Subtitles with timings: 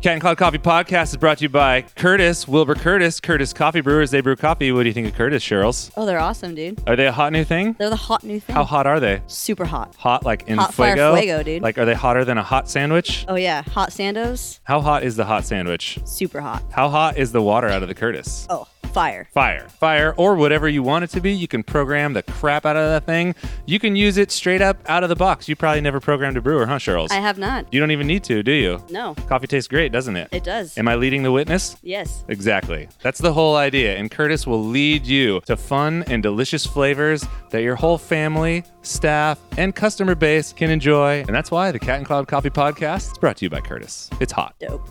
[0.00, 3.82] Cat and Cloud Coffee Podcast is brought to you by Curtis, Wilbur Curtis, Curtis Coffee
[3.82, 4.10] Brewers.
[4.10, 4.72] They brew coffee.
[4.72, 5.90] What do you think of Curtis, Charles?
[5.94, 6.82] Oh, they're awesome, dude.
[6.88, 7.74] Are they a hot new thing?
[7.78, 8.56] They're the hot new thing.
[8.56, 9.20] How hot are they?
[9.26, 9.94] Super hot.
[9.96, 11.16] Hot like in Hot fire fuego?
[11.16, 11.62] fuego, dude.
[11.62, 13.26] Like, are they hotter than a hot sandwich?
[13.28, 14.60] Oh yeah, hot Sandos.
[14.64, 15.98] How hot is the hot sandwich?
[16.06, 16.62] Super hot.
[16.70, 18.46] How hot is the water out of the Curtis?
[18.48, 19.28] Oh, fire.
[19.32, 19.68] Fire.
[19.68, 21.32] Fire, or whatever you want it to be.
[21.32, 23.34] You can program the crap out of that thing.
[23.66, 25.48] You can use it straight up out of the box.
[25.48, 27.10] You probably never programmed a brewer, huh, Charles?
[27.10, 27.66] I have not.
[27.72, 28.82] you don't even need to, do you?
[28.90, 30.28] No, Coffee tastes great, doesn't it?
[30.32, 30.76] it does.
[30.76, 31.76] Am I leading the witness?
[31.82, 32.24] yes.
[32.28, 32.88] Exactly.
[33.02, 33.96] That's the whole idea.
[33.96, 39.38] And Curtis will lead you to fun and delicious flavors that your whole family, staff,
[39.58, 41.20] and customer base can enjoy.
[41.20, 44.08] And that's why the Cat and Cloud Coffee Podcast is brought to you by Curtis.
[44.20, 44.54] It's hot.
[44.60, 44.88] Dope.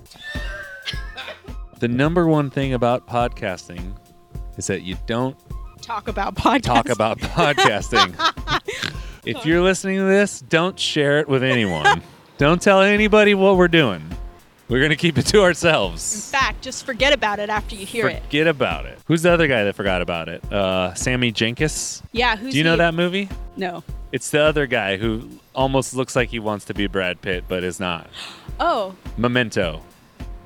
[1.79, 3.93] The number one thing about podcasting
[4.57, 5.35] is that you don't
[5.81, 6.61] talk about podcasts.
[6.63, 8.13] talk about podcasting.
[9.25, 12.01] if you're listening to this, don't share it with anyone.
[12.37, 14.03] don't tell anybody what we're doing.
[14.67, 16.13] We're going to keep it to ourselves.
[16.13, 18.21] In fact, just forget about it after you hear it.
[18.23, 18.99] Forget about it.
[19.07, 20.43] Who's the other guy that forgot about it?
[20.53, 22.03] Uh, Sammy Jankis.
[22.11, 22.77] Yeah, who's Do you know he?
[22.77, 23.29] that movie?
[23.57, 23.83] No.
[24.11, 27.63] It's the other guy who almost looks like he wants to be Brad Pitt, but
[27.63, 28.09] is not.
[28.61, 29.81] Oh, Memento.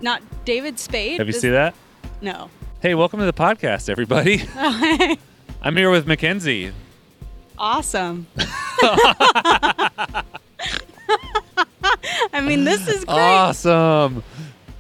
[0.03, 1.17] Not David Spade.
[1.19, 1.73] Have you seen that?
[2.21, 2.49] No.
[2.81, 4.43] Hey, welcome to the podcast, everybody.
[5.61, 6.73] I'm here with Mackenzie.
[7.57, 8.27] awesome.
[12.33, 13.17] I mean, this is great.
[13.17, 14.23] Awesome.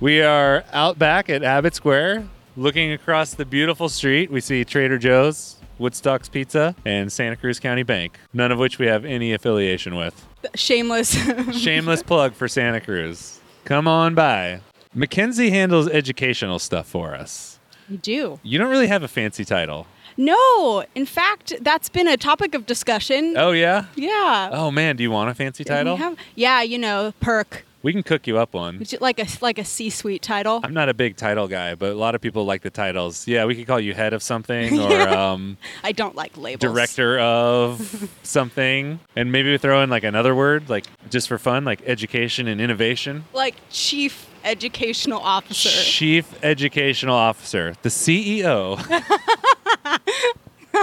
[0.01, 4.29] We are out back at Abbott Square, looking across the beautiful street.
[4.29, 8.87] We see Trader Joe's, Woodstock's Pizza, and Santa Cruz County Bank, none of which we
[8.87, 10.27] have any affiliation with.
[10.55, 11.13] Shameless.
[11.57, 13.39] Shameless plug for Santa Cruz.
[13.63, 14.59] Come on by.
[14.93, 17.59] Mackenzie handles educational stuff for us.
[17.89, 18.39] you do.
[18.43, 19.87] You don't really have a fancy title.
[20.17, 20.85] No.
[20.93, 23.33] In fact, that's been a topic of discussion.
[23.35, 23.85] Oh, yeah?
[23.95, 24.49] Yeah.
[24.51, 24.95] Oh, man.
[24.95, 25.97] Do you want a fancy title?
[25.97, 27.65] have- yeah, you know, perk.
[27.81, 28.81] We can cook you up one.
[28.81, 30.61] Is like a like a C-suite title.
[30.63, 33.27] I'm not a big title guy, but a lot of people like the titles.
[33.27, 36.61] Yeah, we could call you head of something or um, I don't like labels.
[36.61, 39.01] director of something.
[39.17, 42.61] And maybe we throw in like another word, like just for fun, like education and
[42.61, 43.25] innovation.
[43.33, 45.69] Like chief educational officer.
[45.69, 48.77] Chief Educational Officer, the CEO.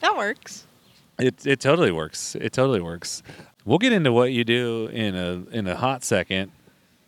[0.00, 0.66] that works.
[1.18, 2.34] It it totally works.
[2.34, 3.22] It totally works.
[3.64, 6.52] We'll get into what you do in a in a hot second.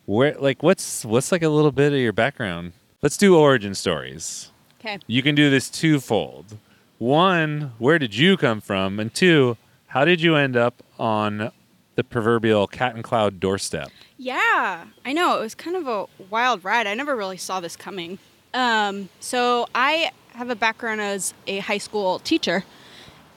[0.05, 2.73] Where like what's what's like a little bit of your background?
[3.01, 4.51] Let's do origin stories.
[4.81, 4.99] Okay.
[5.07, 6.59] You can do this twofold.
[6.99, 9.01] One, where did you come from?
[9.01, 9.57] And two,
[9.89, 11.51] how did you end up on
[11.95, 13.91] the proverbial cat and cloud doorstep?
[14.17, 15.39] Yeah, I know.
[15.39, 16.87] It was kind of a wild ride.
[16.87, 18.19] I never really saw this coming.
[18.55, 22.65] Um, so I have a background as a high school teacher,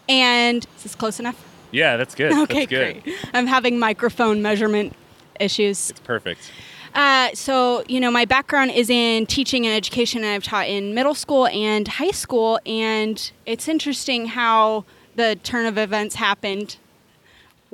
[0.08, 1.44] and is this close enough?
[1.72, 2.32] Yeah, that's good.
[2.32, 3.04] Okay, that's good.
[3.04, 3.18] great.
[3.34, 4.96] I'm having microphone measurement
[5.40, 5.90] issues.
[5.90, 6.52] It's perfect.
[6.94, 10.94] Uh, so, you know, my background is in teaching and education, and I've taught in
[10.94, 12.60] middle school and high school.
[12.66, 14.86] And it's interesting how
[15.16, 16.78] the turn of events happened,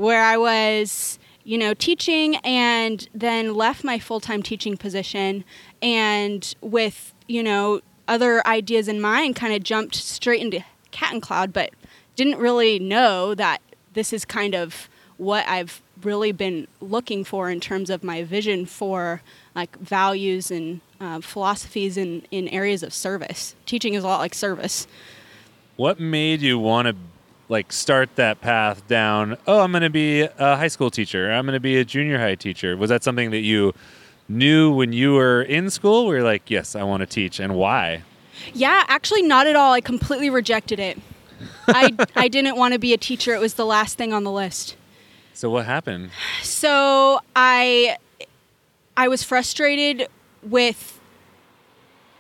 [0.02, 5.44] where I was, you know, teaching and then left my full time teaching position,
[5.82, 11.22] and with, you know, other ideas in mind, kind of jumped straight into Cat and
[11.22, 11.70] Cloud, but
[12.16, 13.62] didn't really know that
[13.94, 18.66] this is kind of what I've really been looking for in terms of my vision
[18.66, 19.22] for
[19.54, 23.56] like values and uh, philosophies in, in areas of service.
[23.68, 24.88] Teaching is a lot like service.
[25.76, 26.96] What made you want to
[27.52, 29.38] like start that path down?
[29.46, 31.30] Oh, I'm going to be a high school teacher.
[31.30, 32.78] I'm going to be a junior high teacher.
[32.78, 33.74] Was that something that you
[34.30, 36.08] knew when you were in school?
[36.08, 38.04] Where you're like, yes, I want to teach, and why?
[38.54, 39.74] Yeah, actually, not at all.
[39.74, 40.98] I completely rejected it.
[41.68, 43.36] I, I didn't want to be a teacher.
[43.36, 44.78] It was the last thing on the list.
[45.34, 46.12] So what happened?
[46.44, 47.98] So I
[48.96, 50.08] I was frustrated
[50.44, 51.00] with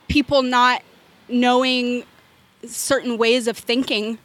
[0.07, 0.81] people not
[1.29, 2.03] knowing
[2.65, 4.17] certain ways of thinking.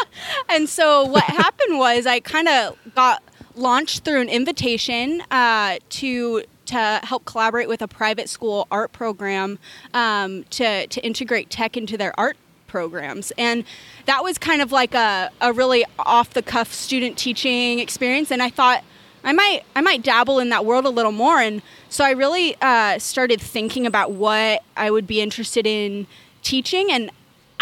[0.48, 3.22] and so what happened was I kind of got
[3.54, 9.58] launched through an invitation uh, to to help collaborate with a private school art program
[9.94, 13.32] um, to to integrate tech into their art programs.
[13.36, 13.64] And
[14.06, 18.42] that was kind of like a, a really off the cuff student teaching experience and
[18.42, 18.82] i thought
[19.22, 21.38] i might i might dabble in that world a little more.
[21.38, 26.06] And so i really uh, started thinking about what i would be interested in
[26.42, 27.10] teaching and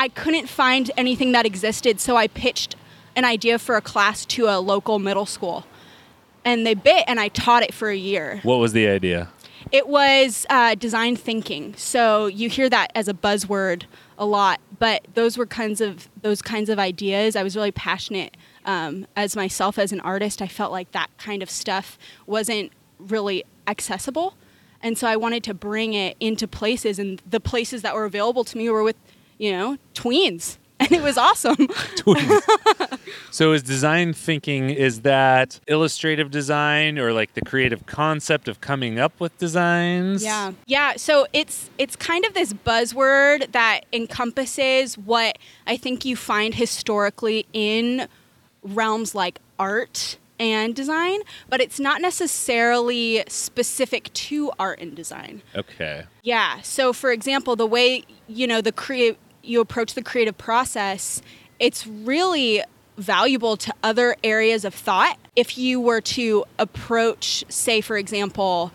[0.04, 2.74] i couldn't find anything that existed so i pitched
[3.14, 5.58] an idea for a class to a local middle school
[6.44, 9.28] and they bit and i taught it for a year What was the idea?
[9.70, 11.74] it was uh, design thinking.
[11.76, 13.84] So you hear that as a buzzword
[14.18, 17.36] a lot, but those were kinds of those kinds of ideas.
[17.36, 18.32] I was really passionate
[18.64, 20.40] um, as myself as an artist.
[20.40, 24.34] I felt like that kind of stuff wasn't really accessible,
[24.82, 28.44] and so I wanted to bring it into places, and the places that were available
[28.44, 28.96] to me were with,
[29.40, 31.66] you know, tweens, and it was awesome.
[33.32, 38.98] So is design thinking is that illustrative design or like the creative concept of coming
[38.98, 40.22] up with designs?
[40.24, 40.52] Yeah.
[40.66, 46.54] Yeah, so it's it's kind of this buzzword that encompasses what I think you find
[46.54, 48.08] historically in
[48.62, 55.42] realms like art and design, but it's not necessarily specific to art and design.
[55.54, 56.04] Okay.
[56.22, 56.60] Yeah.
[56.62, 59.18] So, for example, the way you know the create
[59.50, 61.20] you approach the creative process,
[61.58, 62.62] it's really
[62.96, 65.18] valuable to other areas of thought.
[65.36, 68.72] If you were to approach, say, for example,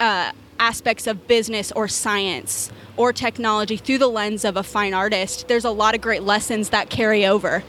[0.00, 5.48] uh, aspects of business or science or technology through the lens of a fine artist,
[5.48, 7.62] there's a lot of great lessons that carry over.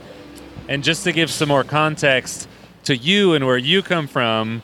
[0.70, 2.48] And just to give some more context
[2.86, 4.62] to you and where you come from,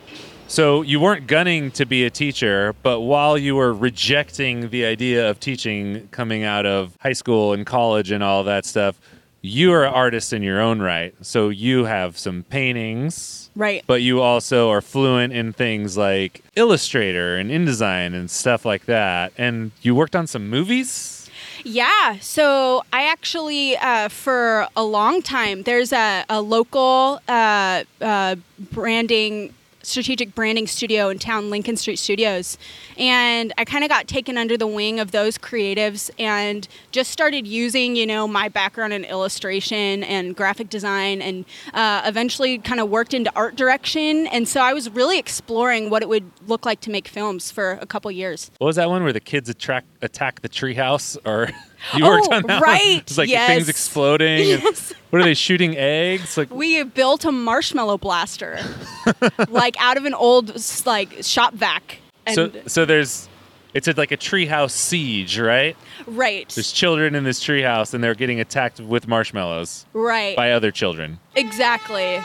[0.54, 5.28] so you weren't gunning to be a teacher, but while you were rejecting the idea
[5.28, 9.00] of teaching coming out of high school and college and all that stuff,
[9.42, 11.16] you are an artist in your own right.
[11.22, 13.84] So you have some paintings, Right.
[13.88, 19.34] but you also are fluent in things like Illustrator and InDesign and stuff like that.
[19.38, 21.30] And you worked on some movies?
[21.66, 28.36] Yeah, so I actually, uh, for a long time, there's a, a local uh, uh,
[28.72, 29.54] branding,
[29.84, 32.58] strategic branding studio in town, Lincoln Street Studios.
[32.98, 37.46] And I kind of got taken under the wing of those creatives and just started
[37.46, 42.90] using, you know, my background in illustration and graphic design and uh, eventually kind of
[42.90, 44.28] worked into art direction.
[44.28, 47.74] And so I was really exploring what it would look like to make films for
[47.82, 48.50] a couple years.
[48.58, 51.18] What was that one where the kids attract, attack the treehouse?
[51.26, 51.50] Or
[51.96, 52.62] you worked Oh, on that?
[52.62, 53.48] right, It's like yes.
[53.50, 54.40] things exploding.
[54.48, 54.94] Yes.
[55.10, 56.38] what are they shooting eggs?
[56.38, 58.60] Like We built a marshmallow blaster,
[59.50, 60.54] like out of an old
[60.86, 61.98] like shop vac.
[62.34, 63.28] So so there's
[63.74, 65.76] it's like a treehouse siege, right?
[66.06, 70.70] right, There's children in this treehouse and they're getting attacked with marshmallows right, by other
[70.72, 71.20] children.
[71.36, 72.22] exactly.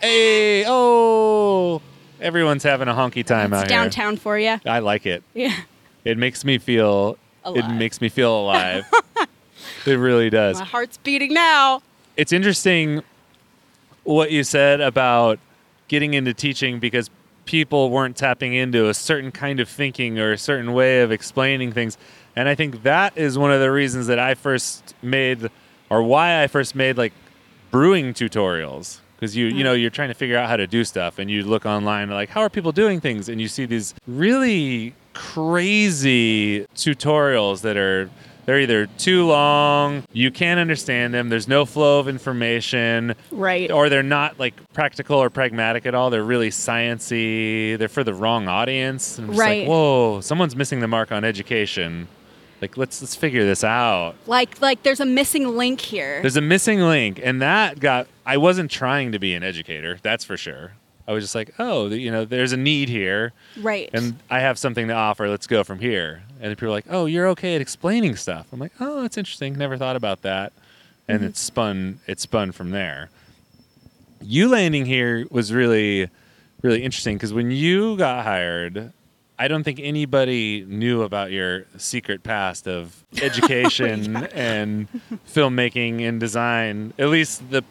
[0.00, 1.80] Hey, oh,
[2.20, 3.64] everyone's having a honky time out.
[3.64, 4.58] It's out downtown for you.
[4.66, 5.22] I like it.
[5.34, 5.54] Yeah,
[6.04, 8.84] It makes me feel it makes me feel alive.
[9.86, 10.58] it really does.
[10.58, 11.82] my heart's beating now.
[12.16, 13.02] it's interesting
[14.04, 15.38] what you said about
[15.88, 17.10] getting into teaching because
[17.44, 21.72] people weren't tapping into a certain kind of thinking or a certain way of explaining
[21.72, 21.98] things.
[22.36, 25.50] And I think that is one of the reasons that I first made
[25.90, 27.12] or why I first made like
[27.70, 29.82] brewing tutorials because you you know mm-hmm.
[29.82, 32.40] you're trying to figure out how to do stuff and you look online like how
[32.40, 38.10] are people doing things and you see these really crazy tutorials that are
[38.44, 43.70] they're either too long, you can't understand them, there's no flow of information, Right.
[43.70, 46.10] or they're not like practical or pragmatic at all.
[46.10, 47.78] They're really sciency.
[47.78, 49.16] They're for the wrong audience.
[49.18, 49.60] And I'm Right.
[49.60, 52.08] like, whoa, someone's missing the mark on education.
[52.60, 54.14] Like let's let's figure this out.
[54.26, 56.20] Like like there's a missing link here.
[56.20, 58.06] There's a missing link, and that got.
[58.26, 60.72] I wasn't trying to be an educator, that's for sure.
[61.06, 63.90] I was just like, oh, you know, there's a need here, right.
[63.92, 65.28] and I have something to offer.
[65.28, 66.22] Let's go from here.
[66.40, 68.46] And people are like, oh, you're okay at explaining stuff.
[68.52, 69.54] I'm like, oh, that's interesting.
[69.58, 70.52] Never thought about that.
[71.08, 71.26] And Mm-hmm.
[71.28, 72.00] it spun.
[72.06, 73.10] It spun from there.
[74.20, 76.08] You landing here was really,
[76.62, 78.92] really interesting because when you got hired,
[79.38, 84.86] I don't think anybody knew about your secret past of education and
[85.28, 86.92] filmmaking and design.
[86.98, 87.64] At least the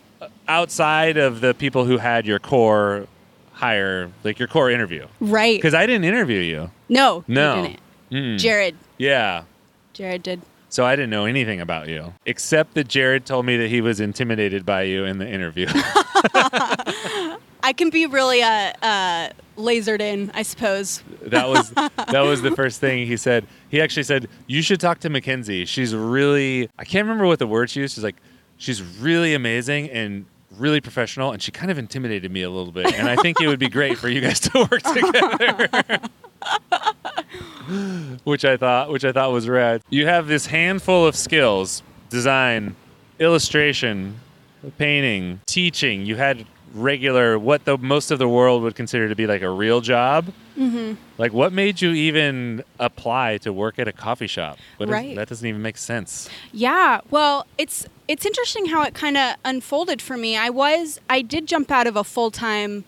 [0.48, 3.08] outside of the people who had your core
[3.62, 5.08] hire, like your core interview.
[5.20, 5.58] right.
[5.58, 6.72] Because I didn't interview you.
[6.90, 7.24] no.
[7.28, 7.74] No.
[8.12, 8.38] Mm.
[8.40, 8.76] Jared.
[8.98, 9.44] Yeah.
[9.94, 10.42] Jared did.
[10.68, 14.00] So I didn't know anything about you, except that Jared told me that he was
[14.00, 15.68] intimidated by you in the interview.
[17.64, 21.04] I can be really uh, uh, lasered in, I suppose.
[21.24, 23.46] that was that was the first thing he said.
[23.70, 25.66] He actually said you should talk to Mackenzie.
[25.66, 27.96] She's really I can't remember what the word she used.
[27.96, 28.18] She's like
[28.58, 30.26] she's really amazing and
[30.58, 32.94] really professional, and she kind of intimidated me a little bit.
[32.94, 36.00] And I think it would be great for you guys to work together.
[38.24, 39.82] which I thought which I thought was rad.
[39.90, 42.76] You have this handful of skills: design,
[43.20, 44.20] illustration,
[44.78, 46.06] painting, teaching.
[46.06, 49.50] You had regular what the most of the world would consider to be like a
[49.50, 50.32] real job.
[50.62, 50.94] Mm-hmm.
[51.18, 54.60] Like, what made you even apply to work at a coffee shop?
[54.78, 55.16] What is- Right.
[55.16, 56.30] that doesn't even make sense.
[56.54, 60.38] Yeah, well, it's it's interesting how it kind of unfolded for me.
[60.38, 62.84] I was I did jump out of a full-time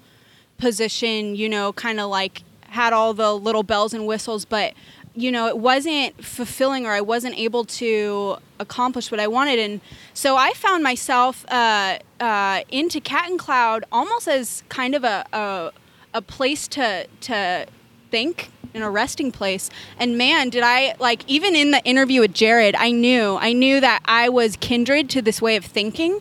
[0.58, 4.74] position, you know, kind of like had all the little bells and whistles, but
[5.16, 9.80] you know, it wasn't fulfilling or I wasn't able to accomplish what I wanted and
[10.16, 15.24] so I found myself uh, uh, into Cat and Cloud almost as kind of a,
[15.32, 15.72] a
[16.14, 17.66] a place to to
[18.12, 19.70] think in a resting place.
[19.98, 23.80] And man, did I like even in the interview with Jared, I knew I knew
[23.80, 26.20] that I was kindred to this way of thinking.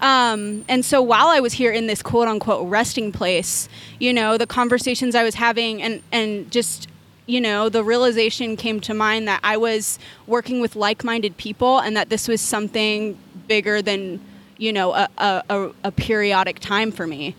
[0.00, 3.68] Um, and so while I was here in this quote unquote resting place,
[4.00, 6.88] you know, the conversations I was having and and just
[7.24, 11.96] you know, the realization came to mind that I was working with like-minded people and
[11.96, 14.20] that this was something bigger than
[14.58, 17.36] you know a, a, a periodic time for me.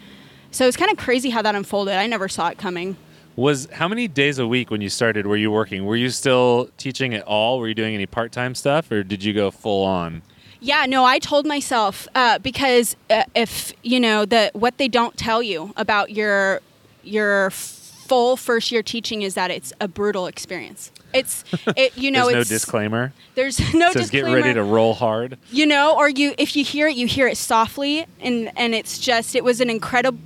[0.53, 1.95] So it's kind of crazy how that unfolded.
[1.95, 2.95] I never saw it coming.
[3.35, 5.85] Was how many days a week when you started were you working?
[5.85, 7.57] Were you still teaching at all?
[7.59, 10.21] Were you doing any part time stuff, or did you go full on?
[10.59, 15.17] Yeah, no, I told myself uh, because uh, if you know the what they don't
[15.17, 16.61] tell you about your
[17.03, 20.91] your full first year teaching is that it's a brutal experience.
[21.11, 21.43] It's
[21.75, 23.13] it you know There's no disclaimer.
[23.33, 25.39] there's no It says get ready to roll hard.
[25.51, 28.99] you know or you if you hear it you hear it softly and and it's
[28.99, 30.19] just it was an incredible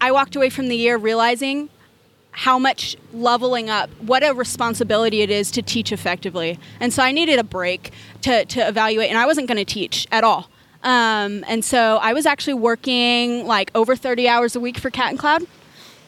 [0.00, 1.68] i walked away from the year realizing
[2.30, 6.58] how much leveling up what a responsibility it is to teach effectively.
[6.80, 10.06] And so i needed a break to to evaluate and i wasn't going to teach
[10.12, 10.50] at all.
[10.82, 15.08] Um, and so i was actually working like over 30 hours a week for cat
[15.10, 15.44] and cloud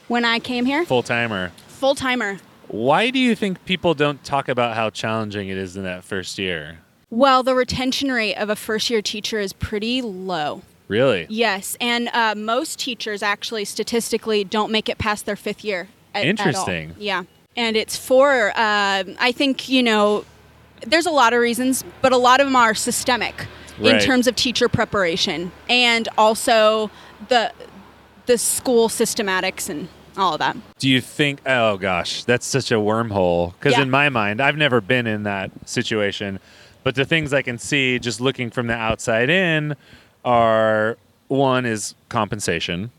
[0.07, 0.85] when i came here.
[0.85, 1.51] Full timer.
[1.67, 5.83] full timer Why do you think people don't talk about how challenging it is in
[5.83, 6.79] that first year?
[7.09, 11.27] well the retention rate of a first year teacher is pretty low Really?
[11.29, 15.87] Yes, and uh, most teachers actually statistically don't make it past their fifth year.
[16.13, 16.29] At, at all.
[16.29, 16.95] Interesting.
[16.97, 17.23] Yeah,
[17.55, 20.25] and it's for uh, I think you know
[20.85, 23.45] there's a lot of reasons, but a lot of them are systemic
[23.81, 26.91] in terms of teacher preparation and also
[27.29, 27.53] the
[28.25, 30.57] the school systematics and all of that.
[30.79, 31.39] Do you think?
[31.45, 33.53] Oh gosh, that's such a wormhole.
[33.53, 33.83] Because Yeah.
[33.83, 36.39] in my mind, I've never been in that situation,
[36.83, 39.75] but the things I can see just looking from the outside in
[40.23, 40.97] are
[41.27, 42.91] one is compensation.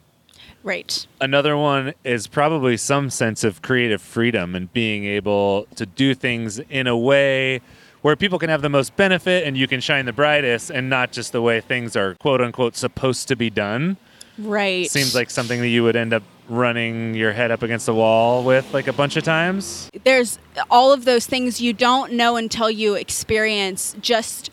[0.62, 1.07] Right.
[1.21, 6.59] Another one is probably some sense of creative freedom and being able to do things
[6.59, 7.61] in a way
[8.03, 11.12] where people can have the most benefit and you can shine the brightest and not
[11.12, 13.97] just the way things are quote unquote supposed to be done.
[14.39, 14.91] Right.
[14.91, 18.43] Seems like something that you would end up running your head up against the wall
[18.45, 19.89] with like a bunch of times.
[20.05, 24.50] there's all of those things you don't know until you experience just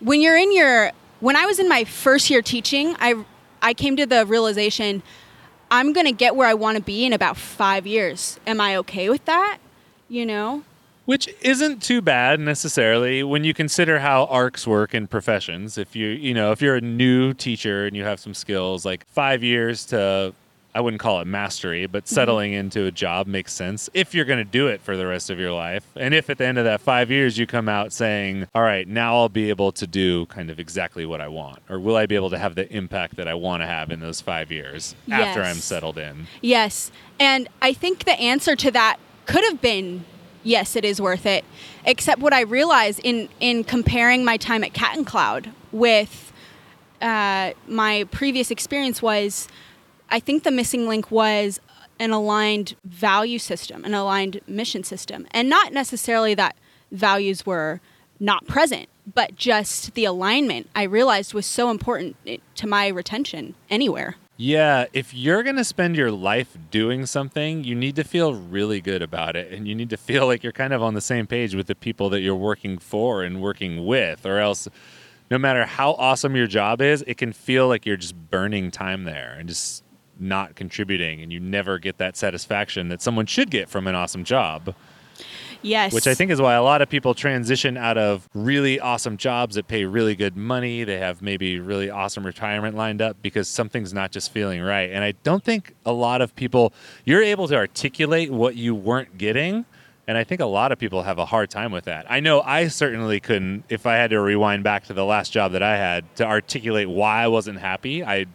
[0.00, 3.24] when you're in your when I was in my first year teaching, I
[3.62, 5.02] I came to the realization
[5.70, 8.40] I'm going to get where I want to be in about 5 years.
[8.46, 9.58] Am I okay with that?
[10.08, 10.64] You know?
[11.04, 15.78] Which isn't too bad necessarily when you consider how arcs work in professions.
[15.78, 19.06] If you, you know, if you're a new teacher and you have some skills, like
[19.06, 20.34] five years to,
[20.74, 24.38] I wouldn't call it mastery, but settling into a job makes sense if you're going
[24.38, 25.86] to do it for the rest of your life.
[25.96, 28.86] And if at the end of that five years you come out saying, all right,
[28.86, 32.06] now I'll be able to do kind of exactly what I want, or will I
[32.06, 34.94] be able to have the impact that I want to have in those five years
[35.10, 36.26] after I'm settled in?
[36.40, 36.92] Yes.
[37.18, 40.04] And I think the answer to that could have been
[40.42, 41.44] yes, it is worth it.
[41.84, 46.32] Except what I realized in in comparing my time at Cat and Cloud with
[47.00, 49.48] uh, my previous experience was
[50.10, 51.60] I think the missing link was
[51.98, 55.26] an aligned value system, an aligned mission system.
[55.32, 56.56] And not necessarily that
[56.90, 57.80] values were
[58.18, 63.54] not present, but just the alignment I realized was so important eh, to my retention
[63.68, 64.16] anywhere.
[64.36, 68.80] Yeah, if you're going to spend your life doing something, you need to feel really
[68.80, 69.52] good about it.
[69.52, 71.74] And you need to feel like you're kind of on the same page with the
[71.74, 74.66] people that you're working for and working with, or else,
[75.30, 79.04] no matter how awesome your job is, it can feel like you're just burning time
[79.04, 79.84] there and just
[80.20, 81.22] not contributing.
[81.22, 84.74] And you never get that satisfaction that someone should get from an awesome job
[85.62, 85.92] Yes.
[85.92, 89.56] which I think is why a lot of people transition out of really awesome jobs
[89.56, 90.84] that pay really good money.
[90.84, 94.90] They have maybe really awesome retirement lined up because something's not just feeling right.
[94.90, 96.72] And I don't think a lot of people,
[97.04, 99.66] you're able to articulate what you weren't getting.
[100.06, 102.06] And I think a lot of people have a hard time with that.
[102.10, 105.52] I know I certainly couldn't, if I had to rewind back to the last job
[105.52, 108.26] that I had to articulate why I wasn't happy, I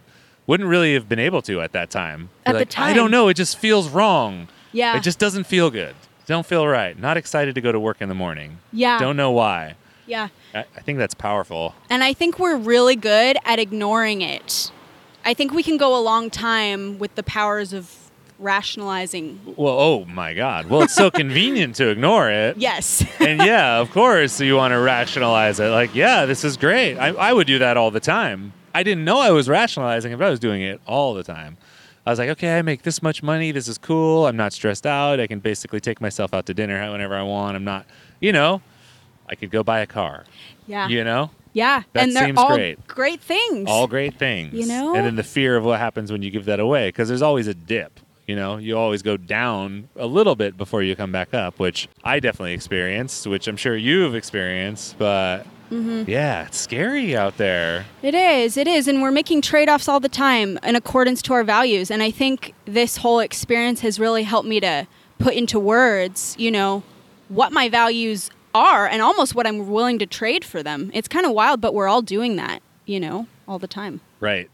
[0.48, 2.30] wouldn't really have been able to at that time.
[2.46, 3.28] At Be the like, I don't know.
[3.28, 4.48] It just feels wrong.
[4.72, 4.98] Yeah.
[4.98, 5.96] It just doesn't feel good.
[6.26, 6.98] Don't feel right.
[6.98, 8.60] Not excited to go to work in the morning.
[8.74, 9.00] Yeah.
[9.00, 9.76] Don't know why.
[10.08, 10.30] Yeah.
[10.54, 11.74] I, I think that's powerful.
[11.90, 14.72] And I think we're really good at ignoring it.
[15.24, 18.06] I think we can go a long time with the powers of
[18.38, 19.40] rationalizing.
[19.58, 20.68] Well, oh my God.
[20.68, 22.58] Well, it's so convenient to ignore it.
[22.58, 23.04] Yes.
[23.26, 25.70] And yeah, of course, you want to rationalize it.
[25.70, 26.96] Like, yeah, this is great.
[26.98, 28.54] I, I would do that all the time.
[28.76, 31.58] I didn't know I was rationalizing it, but I was doing it all the time.
[32.06, 33.52] I was like, okay, I make this much money.
[33.52, 34.28] This is cool.
[34.28, 35.20] I'm not stressed out.
[35.20, 37.56] I can basically take myself out to dinner whenever I want.
[37.56, 37.86] I'm not,
[38.20, 38.62] you know,
[39.28, 40.26] I could go buy a car.
[40.68, 40.88] yeah.
[40.88, 41.84] You know, Yeah.
[41.94, 42.78] That and they're seems all great.
[43.24, 43.68] things.
[43.70, 44.54] all great things.
[44.54, 44.94] You know?
[44.96, 47.48] And then the fear of what happens when you give that away, because there's always
[47.48, 48.00] a dip.
[48.28, 51.88] You know, you always go down a little bit before you come back up, which
[52.04, 56.10] I definitely experienced, which I'm sure you've experienced, but Mm-hmm.
[56.10, 57.86] yeah, it's scary out there.
[58.02, 58.88] It is, it is.
[58.88, 61.90] And we're making trade offs all the time in accordance to our values.
[61.90, 64.88] And I think this whole experience has really helped me to
[65.20, 66.84] put into words, you know,
[67.30, 70.92] what my values are and almost what I'm willing to trade for them.
[70.94, 74.02] It's kind of wild, but we're all doing that, you know, all the time.
[74.20, 74.50] Right.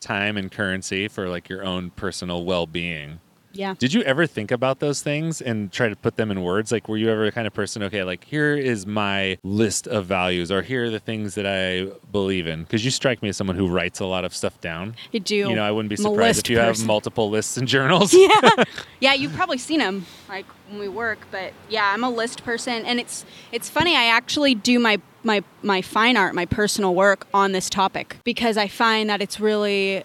[0.00, 3.20] Time and currency for like your own personal well being.
[3.56, 3.74] Yeah.
[3.78, 6.72] Did you ever think about those things and try to put them in words?
[6.72, 10.06] Like, were you ever the kind of person, okay, like, here is my list of
[10.06, 12.62] values, or here are the things that I believe in?
[12.62, 14.96] Because you strike me as someone who writes a lot of stuff down.
[15.14, 15.34] I do.
[15.34, 18.14] You know, I wouldn't be surprised if you have multiple lists and journals.
[18.26, 18.64] yeah
[19.00, 22.84] yeah you've probably seen them like when we work but yeah i'm a list person
[22.84, 27.26] and it's it's funny i actually do my my my fine art my personal work
[27.34, 30.04] on this topic because i find that it's really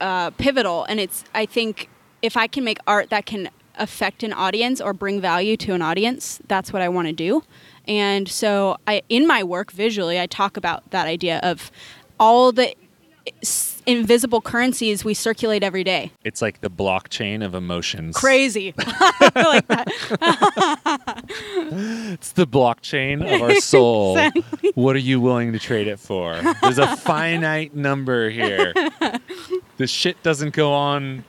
[0.00, 1.88] uh, pivotal and it's i think
[2.22, 5.82] if i can make art that can affect an audience or bring value to an
[5.82, 7.42] audience that's what i want to do
[7.86, 11.70] and so i in my work visually i talk about that idea of
[12.18, 12.74] all the
[13.86, 18.16] invisible currencies we circulate every day It's like the blockchain of emotions.
[18.16, 18.74] crazy
[19.34, 19.86] like that.
[22.12, 24.18] It's the blockchain of our soul.
[24.74, 26.40] What are you willing to trade it for?
[26.60, 28.72] There's a finite number here.
[29.76, 31.24] The shit doesn't go on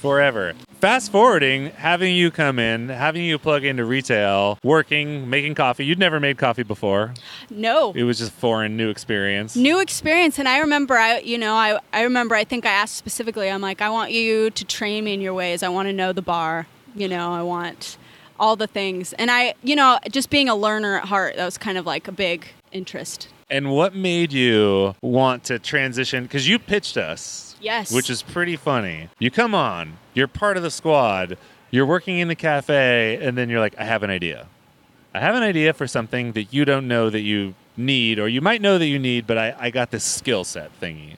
[0.00, 0.54] forever.
[0.80, 5.84] Fast forwarding, having you come in, having you plug into retail, working, making coffee.
[5.84, 7.12] You'd never made coffee before.
[7.50, 7.92] No.
[7.94, 9.54] It was just foreign, new experience.
[9.54, 10.38] New experience.
[10.38, 13.60] And I remember, I, you know, I, I remember, I think I asked specifically, I'm
[13.60, 15.62] like, I want you to train me in your ways.
[15.62, 16.66] I want to know the bar.
[16.94, 17.98] You know, I want
[18.38, 19.12] all the things.
[19.12, 22.08] And I, you know, just being a learner at heart, that was kind of like
[22.08, 23.28] a big interest.
[23.48, 26.24] And what made you want to transition?
[26.24, 27.56] Because you pitched us.
[27.60, 27.92] Yes.
[27.92, 29.08] Which is pretty funny.
[29.18, 31.36] You come on, you're part of the squad,
[31.70, 34.46] you're working in the cafe, and then you're like, I have an idea.
[35.12, 38.40] I have an idea for something that you don't know that you need, or you
[38.40, 41.16] might know that you need, but I, I got this skill set thingy.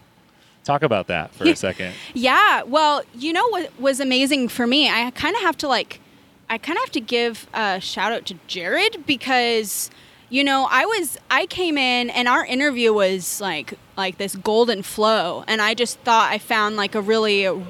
[0.64, 1.94] Talk about that for a second.
[2.14, 2.62] Yeah.
[2.62, 4.88] Well, you know what was amazing for me?
[4.88, 6.00] I kind of have to like,
[6.48, 9.90] I kind of have to give a shout out to Jared because,
[10.32, 14.82] you know, I was I came in and our interview was like like this golden
[14.82, 17.62] flow, and I just thought I found like a really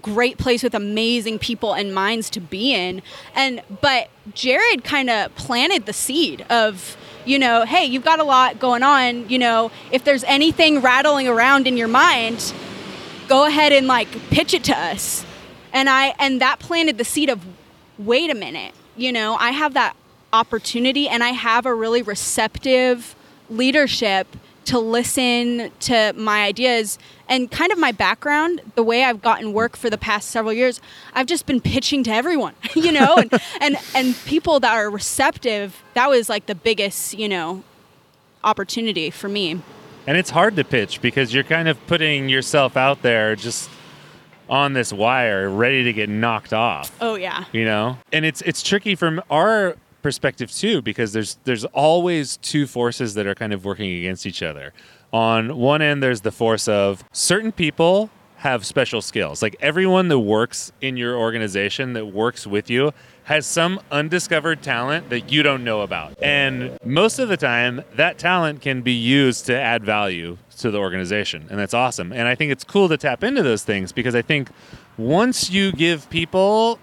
[0.00, 3.02] great place with amazing people and minds to be in.
[3.36, 8.24] And but jared kind of planted the seed of you know hey you've got a
[8.24, 9.28] lot going on.
[9.28, 12.52] You know if there's anything rattling around in your mind
[13.28, 15.24] go ahead and like pitch it to us.
[15.72, 17.46] And i and that planted the seed of
[17.96, 18.74] wait a minute.
[18.96, 19.94] You know i have that
[20.32, 23.14] opportunity and i have a really receptive
[23.50, 24.26] leadership
[24.64, 29.76] to listen to my ideas and kind of my background the way i've gotten work
[29.76, 30.80] for the past several years
[31.14, 35.82] i've just been pitching to everyone you know and and, and people that are receptive
[35.94, 37.62] that was like the biggest you know
[38.44, 39.60] opportunity for me.
[40.06, 43.70] And it's hard to pitch because you're kind of putting yourself out there just
[44.48, 46.94] on this wire, ready to get knocked off.
[47.00, 47.44] oh yeah.
[47.52, 47.98] You know?
[48.12, 53.26] And it's it's tricky from our perspective too because there's there's always two forces that
[53.26, 54.72] are kind of working against each other.
[55.12, 59.40] On one end there's the force of certain people have special skills.
[59.40, 62.92] Like everyone that works in your organization that works with you
[63.24, 66.20] has some undiscovered talent that you don't know about.
[66.20, 70.78] And most of the time that talent can be used to add value to the
[70.78, 72.12] organization and that's awesome.
[72.12, 74.48] And i think it's cool to tap into those things because i think
[74.98, 76.78] once you give people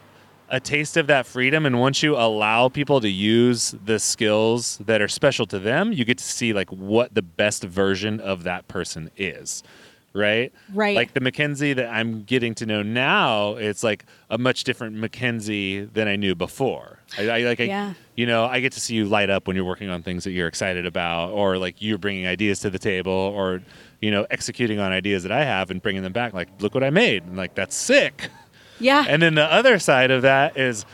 [0.50, 1.66] a taste of that freedom.
[1.66, 6.04] And once you allow people to use the skills that are special to them you
[6.06, 9.64] get to see like what the best version of that person is
[10.12, 10.52] right?
[10.74, 10.96] Right.
[10.96, 15.82] like the mackenzie that i'm getting to know now it's like a much different mackenzie
[15.86, 17.00] than i knew before.
[17.18, 17.94] I, I like I, Yeah.
[18.16, 20.32] you know i get to see you light up when you're working on things that
[20.32, 23.62] you're excited about or like you're bringing ideas to the table or
[24.02, 26.34] you know executing on ideas that i have and bringing them back.
[26.34, 27.24] Like look what i made.
[27.26, 28.30] And like that's sick
[28.80, 30.86] yeah and then the other side of that is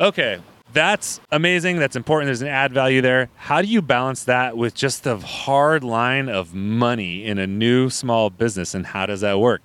[0.00, 0.40] okay,
[0.72, 1.78] that's amazing.
[1.78, 2.28] That's important.
[2.28, 3.28] There's an add value there.
[3.36, 7.90] How do you balance that with just the hard line of money in a new
[7.90, 8.74] small business?
[8.74, 9.62] And how does that work?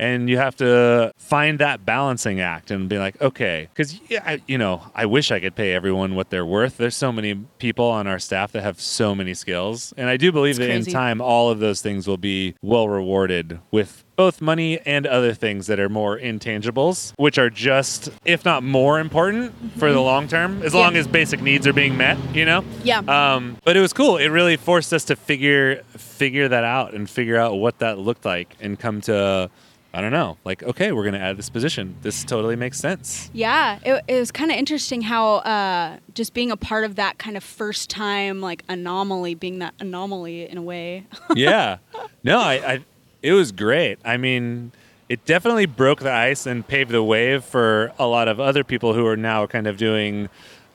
[0.00, 4.40] And you have to find that balancing act and be like, okay, because yeah, I,
[4.46, 6.78] you know, I wish I could pay everyone what they're worth.
[6.78, 10.32] There's so many people on our staff that have so many skills, and I do
[10.32, 10.90] believe It's that crazy.
[10.90, 15.34] in time, all of those things will be well rewarded with both money and other
[15.34, 20.28] things that are more intangibles, which are just, if not more important for the long
[20.28, 20.80] term, as Yeah.
[20.80, 22.64] long as basic needs are being met, you know?
[22.84, 22.98] Yeah.
[23.00, 24.16] Um, but it was cool.
[24.18, 28.26] It really forced us to figure figure that out and figure out what that looked
[28.26, 29.50] like and come to
[29.92, 31.96] I don't know, like, okay, we're going to add this position.
[32.02, 33.28] This totally makes sense.
[33.32, 37.18] Yeah, it, it was kind of interesting how uh, just being a part of that
[37.18, 41.06] kind of first time like anomaly, being that anomaly in a way.
[41.34, 41.78] yeah.
[42.22, 42.84] No, I, I,
[43.20, 43.98] it was great.
[44.04, 44.70] I mean,
[45.08, 48.94] it definitely broke the ice and paved the way for a lot of other people
[48.94, 50.28] who are now kind of doing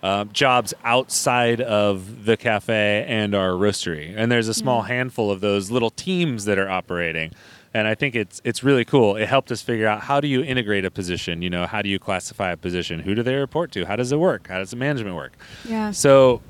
[0.04, 4.14] uh, jobs outside of the cafe and our roastery.
[4.16, 7.32] And there's a small handful of those little teams that are operating.
[7.76, 9.18] And I think it's it's really cool.
[9.18, 11.42] It helped us figure out how do you integrate a position.
[11.42, 13.02] You know, how do you classify a position?
[13.02, 13.86] Who do they report to?
[13.86, 14.48] How does it work?
[14.48, 15.34] How does the management work?
[15.68, 15.92] Yeah.
[15.92, 16.42] So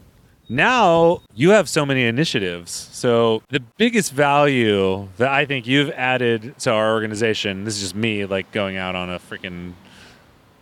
[0.50, 2.70] now you have so many initiatives.
[2.92, 7.96] So the biggest value that I think you've added to our organization, this is just
[7.96, 9.74] me like going out on a freaking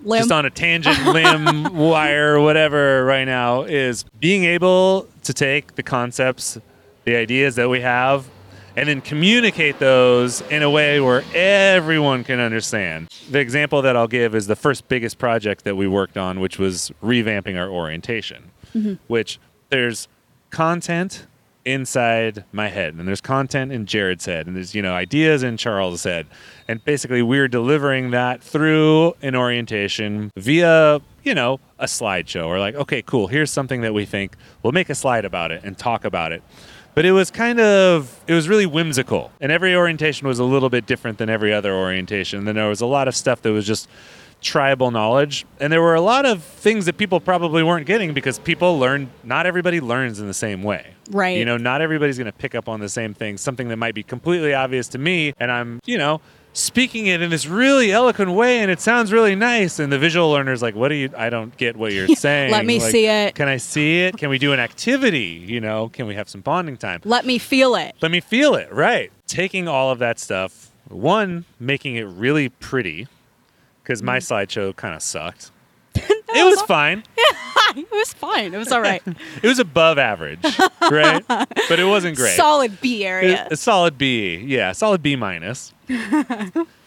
[0.02, 0.20] Limb.
[0.20, 5.84] just on a tangent limb wire whatever right now is being able to take the
[5.84, 6.58] concepts,
[7.04, 8.30] the ideas that we have
[8.76, 13.10] and then communicate those in a way where everyone can understand.
[13.30, 16.58] The example that I'll give is the first biggest project that we worked on, which
[16.58, 18.96] was revamping our orientation, mm-hmm.
[19.08, 20.08] which there's
[20.50, 21.28] content
[21.66, 25.58] inside my head and there's content in Jared's head and there's you know ideas in
[25.58, 26.28] Charles' head.
[26.68, 32.76] And basically we're delivering that through an orientation via you know a slideshow or like
[32.76, 36.04] okay cool here's something that we think we'll make a slide about it and talk
[36.04, 36.44] about it
[36.96, 39.32] but it was kind of it was really whimsical.
[39.42, 42.40] And every orientation was a little bit different than every other orientation.
[42.40, 43.88] And then there was a lot of stuff that was just
[44.42, 45.46] tribal knowledge.
[45.60, 49.10] And there were a lot of things that people probably weren't getting because people learn
[49.24, 50.94] not everybody learns in the same way.
[51.10, 51.38] Right.
[51.38, 53.94] you know not everybody's going to pick up on the same thing something that might
[53.94, 55.34] be completely obvious to me.
[55.38, 56.22] And i'm you know
[56.54, 59.80] speaking it in this really eloquent way and it sounds really nice.
[59.80, 62.66] And the visual learner's like what do you i don't get what you're saying Let
[62.66, 63.36] me Like, see it.
[63.36, 64.18] can i see it?
[64.18, 65.44] Can we do an activity?
[65.46, 67.02] You know can we have some bonding time?
[67.04, 67.96] Let me feel it.
[68.02, 69.12] let me feel it right.
[69.28, 73.08] Taking all of that stuff one making it really pretty
[73.82, 74.22] because my mm.
[74.22, 75.52] slideshow kind of sucked
[75.96, 77.04] it was fine
[77.78, 78.54] it was fine.
[78.54, 79.02] It was all right.
[79.44, 80.40] it was above average
[80.82, 83.48] right but it wasn't great Solid B area.
[83.50, 85.74] a solid b yeah solid b minus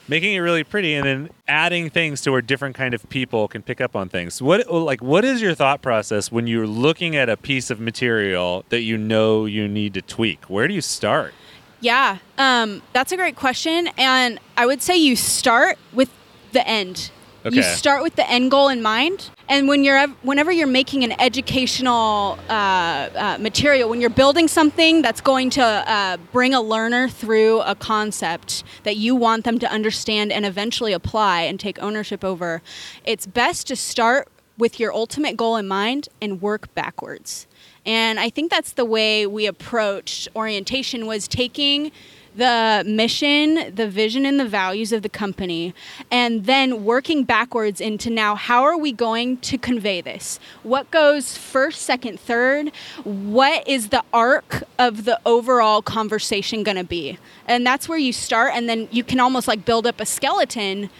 [0.08, 3.62] making it really pretty and then adding things to where different kind of people can
[3.62, 7.28] pick up on things what like what is your thought process when you're looking at
[7.28, 11.32] a piece of material that you know you need to tweak where do you start
[11.80, 16.10] Yeah, um, that's a great question, and I would say you start with
[16.52, 17.10] the end.
[17.54, 21.12] You start with the end goal in mind, and when you're whenever you're making an
[21.20, 27.08] educational uh, uh, material, when you're building something that's going to uh, bring a learner
[27.08, 32.24] through a concept that you want them to understand and eventually apply and take ownership
[32.24, 32.62] over,
[33.04, 34.28] it's best to start
[34.58, 37.46] with your ultimate goal in mind and work backwards.
[37.84, 41.92] And I think that's the way we approached orientation was taking
[42.36, 45.74] the mission, the vision and the values of the company
[46.10, 50.38] and then working backwards into now how are we going to convey this?
[50.62, 52.70] What goes first, second, third?
[53.04, 57.18] What is the arc of the overall conversation going to be?
[57.46, 60.90] And that's where you start and then you can almost like build up a skeleton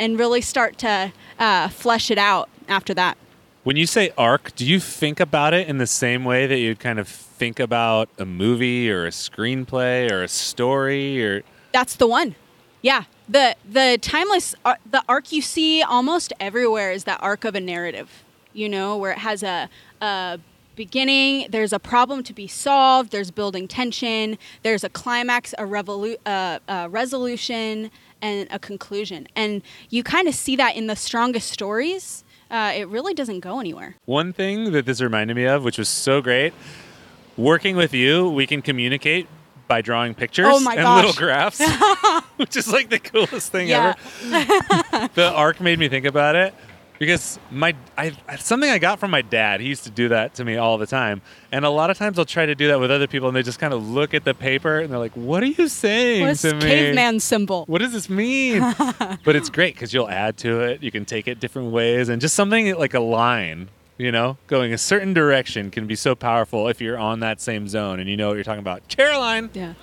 [0.00, 3.16] and really start to uh, flesh it out after that.
[3.64, 6.78] When you say arc, do you think about it in the same way that you'd
[6.78, 12.06] kind of think about a movie or a screenplay or a story or That's the
[12.06, 12.34] one.
[12.82, 13.04] Yeah.
[13.26, 17.60] The the timeless ar- the arc you see almost everywhere is that arc of a
[17.60, 18.22] narrative.
[18.52, 19.70] You know, where it has a
[20.02, 20.38] a
[20.76, 26.18] beginning, there's a problem to be solved, there's building tension, there's a climax, a revolu-
[26.26, 29.26] uh, a resolution and a conclusion.
[29.34, 32.23] And you kind of see that in the strongest stories.
[32.50, 33.96] Uh, it really doesn't go anywhere.
[34.04, 36.52] One thing that this reminded me of, which was so great,
[37.36, 39.26] working with you, we can communicate
[39.66, 40.96] by drawing pictures Oh and gosh.
[41.04, 41.60] little graphs,
[42.36, 43.94] which is like the coolest thing Yeah.
[44.22, 45.08] ever.
[45.14, 46.54] the arc made me think about it
[46.98, 49.60] because my I something I got from my dad.
[49.60, 52.18] He used to do that to me all the time, and a lot of times
[52.18, 54.24] I'll try to do that with other people, and they just kind of look at
[54.24, 57.64] the paper and they're like, "What are you saying What's to me?" caveman symbol?
[57.66, 58.60] what does this mean?
[59.24, 60.82] but it's great because you'll add to it.
[60.82, 64.72] You can take it different ways, and just something like a line, you know, going
[64.72, 68.16] a certain direction can be so powerful if you're on that same zone and you
[68.16, 68.86] know what you're talking about.
[68.88, 69.74] Caroline, Yeah.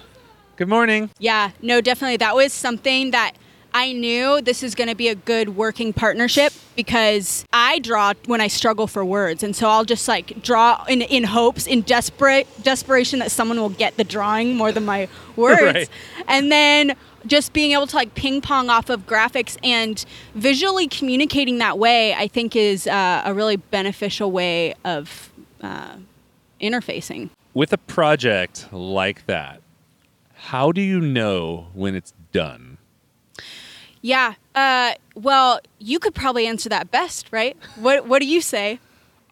[0.58, 1.10] good morning.
[1.20, 2.18] Yeah, no, definitely.
[2.18, 3.34] That was something that
[3.74, 8.42] I knew this is going to be a good working partnership because I draw when
[8.42, 9.44] I struggle for words.
[9.44, 13.70] And so I'll just like draw in, in hopes, in desperate desperation that someone will
[13.70, 15.62] get the drawing more than my words.
[15.62, 15.90] Right.
[16.28, 20.04] And then just being able to like ping pong off of graphics and
[20.36, 25.32] visually communicating that way, I think is uh, a really beneficial way of
[25.62, 25.96] uh,
[26.60, 27.30] interfacing.
[27.54, 29.62] With a project like that,
[30.34, 32.71] how do you know when it's done?
[34.02, 34.34] Yeah.
[34.56, 37.56] Uh, well, you could probably answer that best, right?
[37.76, 38.80] What What do you say?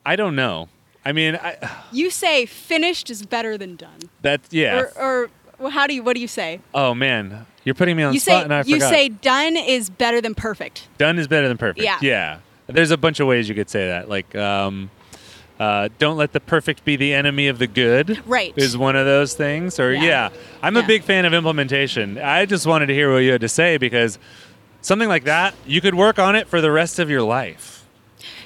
[0.05, 0.69] I don't know.
[1.05, 1.58] I mean, I,
[1.91, 3.99] You say finished is better than done.
[4.21, 4.79] that yeah.
[4.79, 6.03] Or, or well, how do you?
[6.03, 6.60] What do you say?
[6.73, 8.89] oh man, you're putting me on You the spot, say and I you forgot.
[8.89, 10.88] say done is better than perfect.
[10.97, 11.84] done is better than perfect.
[11.84, 11.97] Yeah.
[12.01, 12.39] Yeah.
[12.67, 14.10] There's a bunch of ways you could say that.
[14.10, 14.91] Like, um,
[15.60, 18.21] uh, don't let the perfect be the enemy of the good.
[18.27, 18.53] Right.
[18.55, 19.79] Is one of those things.
[19.79, 20.03] Or Yeah.
[20.03, 20.29] yeah,
[20.62, 22.17] I'm a big fan of implementation.
[22.19, 24.19] I just wanted to hear what you had to say because
[24.82, 27.86] something like that, you could work on it for the rest of your life.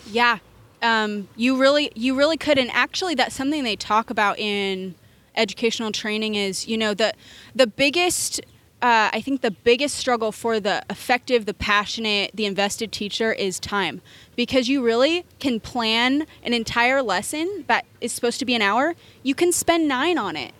[0.06, 0.40] Yeah,
[0.82, 4.96] um, you really you really could, and actually, that's something they talk about in
[5.36, 6.36] educational training.
[6.36, 7.14] Is you know the
[7.56, 8.42] the biggest.
[8.82, 13.58] Uh, I think the biggest struggle for the effective, the passionate, the invested teacher is
[13.58, 14.02] time.
[14.36, 18.94] Because you really can plan an entire lesson that is supposed to be an hour,
[19.24, 20.52] you can spend nine on it.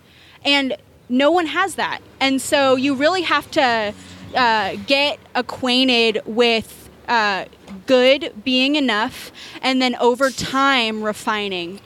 [0.42, 0.74] And
[1.10, 2.00] no one has that.
[2.18, 3.92] And so you really have to
[4.34, 7.44] uh, get acquainted with uh,
[7.86, 11.80] good being enough and then over time refining.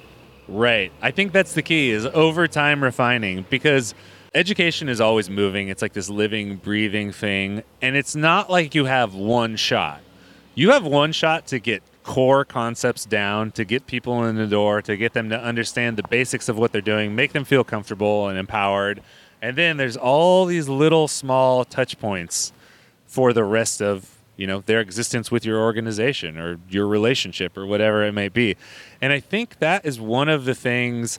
[0.49, 0.93] Right.
[1.03, 3.95] I think that's the key is over time refining because
[4.35, 5.69] education is always moving.
[5.69, 7.63] It's like this living, breathing thing.
[7.83, 10.01] And it's not like you have one shot.
[10.55, 14.81] You have one shot to get core concepts down, to get people in the door,
[14.81, 18.29] to get them to understand the basics of what they're doing, make them feel comfortable
[18.29, 19.03] and empowered.
[19.41, 22.53] And then there's all these little small touch points
[23.07, 27.67] for the rest of you know their existence with your organization or your relationship or
[27.67, 28.57] whatever it may be.
[29.01, 31.19] And i think that is one of the things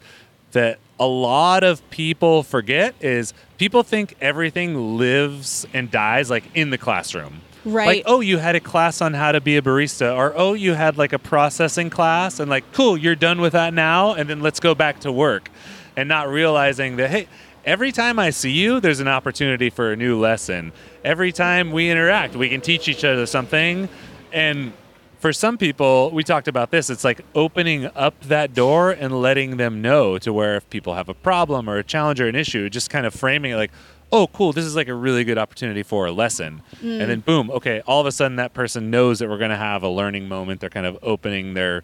[0.51, 6.71] that a lot of people forget is people think everything lives and dies like in
[6.71, 7.41] the classroom.
[7.65, 7.88] Right.
[7.88, 10.73] like oh you had a class on how to be a barista or oh you
[10.73, 14.39] had like a processing class and like cool you're done with that now and then
[14.39, 15.49] let's go back to work.
[15.97, 17.27] And not realizing that hey
[17.69, 20.73] every time i see you there's an opportunity for a new lesson.
[21.05, 23.88] Every time we interact we can teach each other something.
[24.34, 24.73] And
[25.19, 29.58] for some people we talked about this it's like opening up that door and letting
[29.58, 32.67] them know to where if people have a problem or a challenge or an issue
[32.71, 33.71] just kind of framing it like
[34.12, 36.63] oh cool this is like a really good opportunity for a lesson.
[37.01, 39.63] And then boom okay all of a sudden that person knows that we're going to
[39.69, 40.60] have a learning moment.
[40.60, 41.84] They're kind of opening their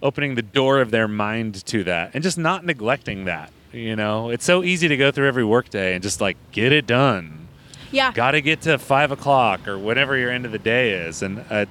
[0.00, 4.30] opening the door of their mind to that and just not neglecting that you know
[4.30, 7.46] it's so easy to go through every workday and just like get it done
[7.92, 8.12] Yeah.
[8.12, 11.44] got to get to five o'clock or whatever your end of the day is and
[11.50, 11.66] uh,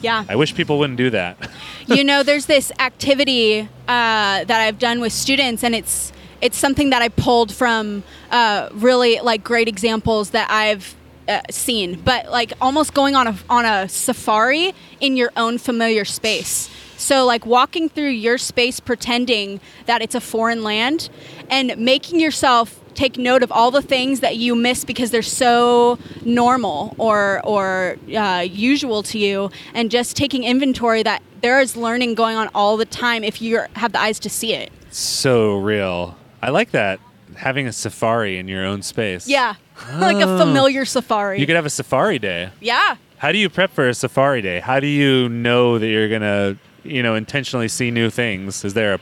[0.00, 0.24] Yeah.
[0.28, 1.36] i wish people wouldn't do that
[1.86, 6.90] you know, there's this activity uh, that I've done with students, and it's it's something
[6.90, 10.94] that I pulled from uh, really like great examples that I've
[11.28, 12.00] uh, seen.
[12.00, 16.70] But like almost going on a on a safari in your own familiar space.
[17.00, 21.08] So like walking through your space, pretending that it's a foreign land,
[21.48, 25.98] and making yourself take note of all the things that you miss because they're so
[26.24, 32.14] normal or or uh, usual to you, and just taking inventory that there is learning
[32.14, 34.70] going on all the time if you have the eyes to see it.
[34.90, 36.16] so real.
[36.42, 37.00] I like that.
[37.36, 39.26] Having a safari in your own space.
[39.26, 39.54] Yeah,
[39.98, 41.40] like a familiar safari.
[41.40, 42.50] you could have a safari day.
[42.60, 42.96] Yeah.
[43.18, 44.60] how do you prep for a safari day?
[44.60, 48.94] How do you know that you're gonna you know intentionally see new things is there
[48.94, 49.00] a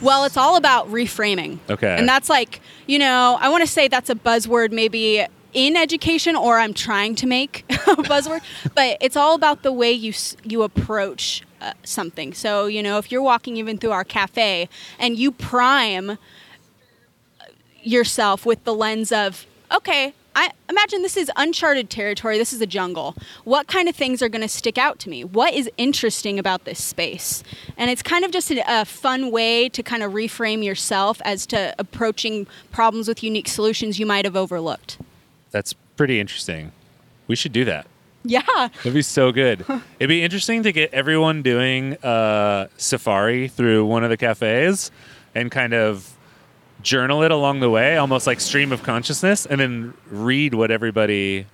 [0.00, 1.58] Well, it's all about reframing.
[1.68, 1.96] Okay.
[1.98, 6.36] And that's like, you know, I want to say that's a buzzword maybe in education
[6.36, 8.42] or I'm trying to make a buzzword,
[8.74, 10.12] but it's all about the way you
[10.44, 12.34] you approach uh, something.
[12.34, 14.68] So, you know, if you're walking even through our cafe
[14.98, 16.18] and you prime
[17.82, 22.36] yourself with the lens of, okay, I imagine this is uncharted territory.
[22.38, 23.16] This is a jungle.
[23.44, 25.24] What kind of things are going to stick out to me?
[25.24, 27.42] What is interesting about this space?
[27.76, 31.46] And it's kind of just a, a fun way to kind of reframe yourself as
[31.46, 34.98] to approaching problems with unique solutions you might have overlooked.
[35.50, 36.70] that's pretty interesting
[37.26, 37.86] we should do that
[38.24, 38.42] Yeah.
[38.46, 39.64] That'd be so good.
[40.00, 44.90] It'd be interesting to get everyone doing uh, safari through one of the cafes
[45.34, 46.15] and kind of
[46.86, 51.46] journal it along the way, almost like stream of consciousness, and then read what everybody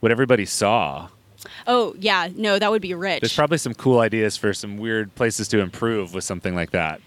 [0.00, 1.08] what everybody saw.
[1.66, 2.28] Oh, yeah.
[2.34, 3.20] No, that would be rich.
[3.20, 7.00] There's probably some cool ideas for some weird places to improve with something like that.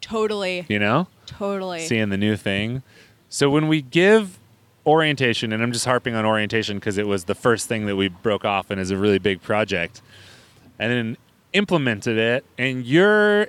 [0.00, 0.64] totally.
[0.68, 1.80] You know, Totally.
[1.86, 2.82] seeing the new thing.
[3.28, 4.38] So when we give
[4.86, 8.08] orientation, and I'm just harping on orientation because it was the first thing that we
[8.08, 10.02] broke off and is a really big project,
[10.78, 11.16] and then
[11.52, 13.48] implemented it, and you're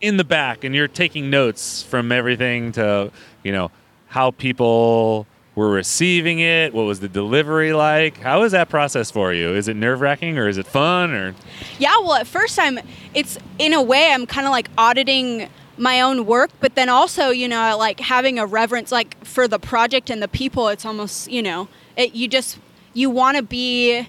[0.00, 3.10] in the back and you're taking notes from everything to,
[3.42, 3.70] you know,
[4.08, 8.18] how people were receiving it, what was the delivery like?
[8.18, 9.54] How is that process for you?
[9.54, 11.34] Is it nerve wracking or is it fun or
[11.78, 12.78] Yeah, well, at first I'm
[13.14, 17.30] it's in a way I'm kind of like auditing my own work, but then also,
[17.30, 21.30] you know, like having a reverence like for the project and the people, it's almost,
[21.30, 22.58] you know, it, you just
[22.92, 24.06] you want to be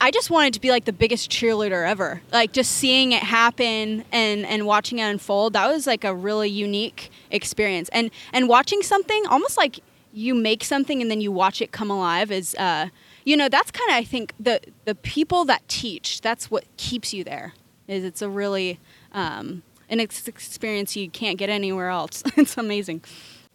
[0.00, 2.20] I just wanted to be like the biggest cheerleader ever.
[2.32, 5.52] Like just seeing it happen and and watching it unfold.
[5.54, 7.88] That was like a really unique experience.
[7.92, 9.80] And and watching something almost like
[10.12, 12.88] you make something and then you watch it come alive is uh
[13.24, 17.12] you know, that's kind of I think the the people that teach, that's what keeps
[17.12, 17.54] you there.
[17.88, 18.78] Is it's a really
[19.12, 22.22] um an ex- experience you can't get anywhere else.
[22.36, 23.02] it's amazing.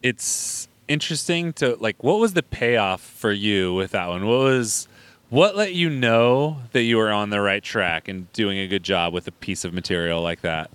[0.01, 4.27] It's interesting to like what was the payoff for you with that one?
[4.27, 4.87] What was
[5.31, 8.83] what let you know that you were on the right track and doing a good
[8.83, 10.69] job with a piece of material like that?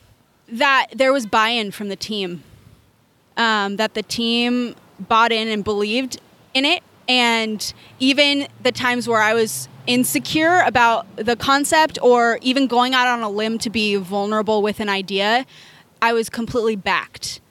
[0.48, 2.42] That there was buy in from the team,
[3.36, 6.18] um, that the team bought in and believed
[6.54, 6.82] in it.
[7.06, 13.06] And even the times where I was insecure about the concept or even going out
[13.06, 15.44] on a limb to be vulnerable with an idea,
[16.00, 17.42] I was completely backed.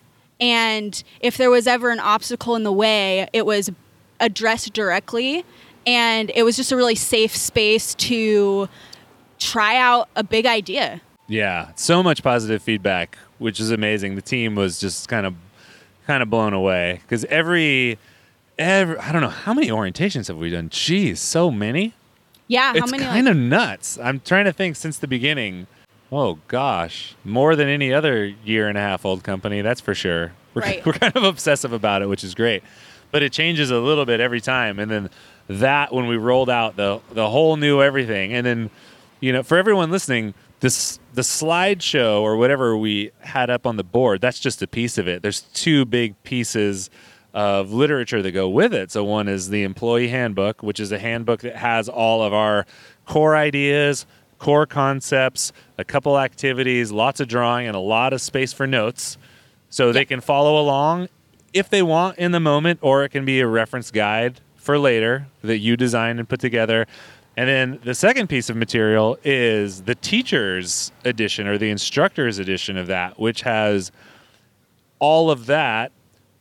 [0.42, 3.70] And if there was ever an obstacle in the way, it was
[4.20, 5.46] addressed directly
[5.86, 8.68] and it was just a really safe space to
[9.40, 11.02] try out a big idea.
[11.28, 14.16] Yeah, so much positive feedback, which is amazing.
[14.16, 15.34] The team was just kind of
[16.08, 17.98] kind of blown away because every
[18.60, 20.70] every I don't know how many orientations have we done.
[20.70, 21.94] Jeez, so many.
[22.48, 23.04] Yeah, it's how many?
[23.04, 23.98] kind like- of nuts.
[24.02, 25.66] I'm trying to think since the beginning.
[26.12, 30.34] Oh gosh, more than any other year and a half old company, that's for sure.
[30.54, 30.86] We're, Right.
[30.86, 32.62] we're kind of obsessive about it, which is great.
[33.12, 34.78] But it changes a little bit every time.
[34.80, 35.10] And then
[35.48, 38.70] that when we rolled out the the whole new everything, and then
[39.20, 43.84] you know for everyone listening, this the slideshow or whatever we had up on the
[43.84, 45.22] board, that's just a piece of it.
[45.22, 46.90] There's two big pieces
[47.34, 48.92] of literature that go with it.
[48.92, 52.66] So one is the employee handbook, which is a handbook that has all of our
[53.06, 54.06] core ideas,
[54.40, 59.18] core concepts, a couple activities, lots of drawing, and a lot of space for notes.
[59.70, 61.10] So they can follow along
[61.54, 65.28] if they want in the moment, or it can be a reference guide for later
[65.44, 66.88] that you design and put together.
[67.38, 72.78] And then the second piece of material is the teacher's edition or the instructor's edition
[72.78, 73.92] of that, which has
[75.00, 75.92] all of that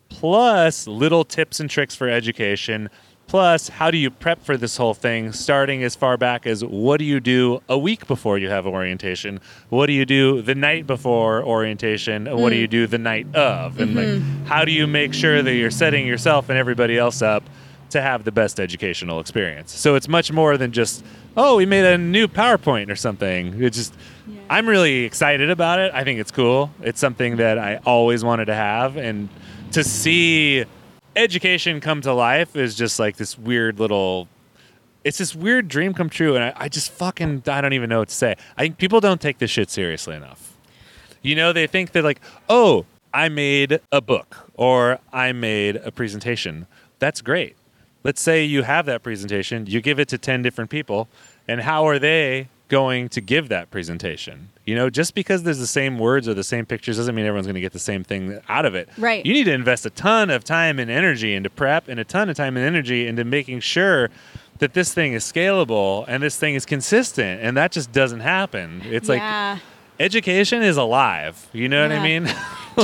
[0.08, 2.88] plus little tips and tricks for education
[3.26, 6.98] plus how do you prep for this whole thing starting as far back as what
[6.98, 9.40] do you do a week before you have orientation?
[9.70, 12.26] What do you do the night before orientation?
[12.26, 12.60] And what do mm.
[12.60, 13.80] you do the night of?
[13.80, 14.44] And like mm-hmm.
[14.44, 17.42] how do you make sure that you're setting yourself and everybody else up
[17.94, 19.72] to have the best educational experience.
[19.72, 21.04] So it's much more than just
[21.36, 23.62] oh we made a new powerpoint or something.
[23.62, 23.94] It's just
[24.50, 25.92] i'm really excited about it.
[25.94, 26.72] I think it's cool.
[26.82, 28.96] It's something that i always wanted to have.
[28.96, 29.28] And
[29.72, 30.64] to see
[31.14, 34.28] education come to life is just like this weird little
[35.04, 36.34] it's this weird dream come true.
[36.34, 38.34] And I, I just fucking i don't even know what to say.
[38.58, 40.56] I think people don't take this shit seriously enough.
[41.22, 45.92] You know they think they're like oh i made a book or i made a
[45.92, 46.66] presentation.
[46.98, 47.56] That's great
[48.04, 51.08] let's say you have that presentation you give it to 10 different people
[51.48, 55.66] and how are they going to give that presentation you know just because there's the
[55.66, 58.40] same words or the same pictures doesn't mean everyone's going to get the same thing
[58.48, 59.24] out of it Right.
[59.24, 62.28] you need to invest a ton of time and energy into prep and a ton
[62.28, 64.10] of time and energy into making sure
[64.58, 68.80] that this thing is scalable and this thing is consistent and that just doesn't happen
[68.86, 69.52] it's yeah.
[69.54, 69.62] like
[70.00, 72.20] education is alive you know what i Yeah.
[72.20, 72.34] mean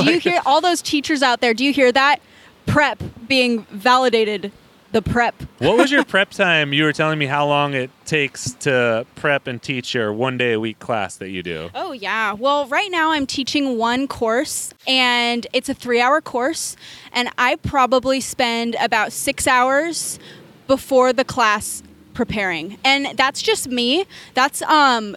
[0.05, 1.53] do you hear all those teachers out there?
[1.53, 2.21] Do you hear that?
[2.65, 4.53] Prep being validated.
[4.91, 5.35] The prep.
[5.59, 9.47] what was your prep time you were telling me how long it takes to prep
[9.47, 12.33] and teach your one day a week class that you do Oh, yeah.
[12.33, 16.75] Well, right now I'm teaching one course, and it's a three hour course,
[17.13, 20.19] and I probably spend about six hours
[20.67, 22.77] before the class preparing.
[22.83, 24.05] And that's just me.
[24.33, 25.15] That's, um,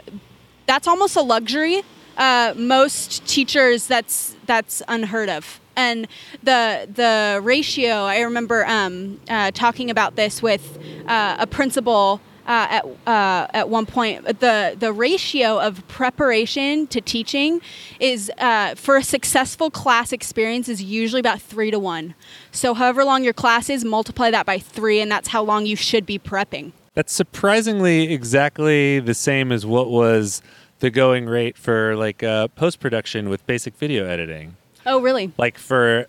[0.67, 1.83] that's almost a luxury.
[2.17, 5.61] Uh, most teachers, that's, that's unheard of.
[5.77, 6.07] And
[6.43, 12.67] the the ratio, I remember um, uh, talking about this with uh, a principal uh,
[12.71, 14.25] at uh, at one point.
[14.25, 17.61] The the ratio of preparation to teaching
[18.01, 22.15] is uh, for a successful class experience is usually about three to one.
[22.53, 25.77] So however long your class is, multiply that by three, and that's how long you
[25.77, 26.73] should be prepping.
[26.95, 30.43] That's surprisingly exactly the same as what was
[30.79, 34.57] the going rate for like uh, post production with basic video editing.
[34.87, 35.33] Oh, really?
[35.39, 36.07] Like for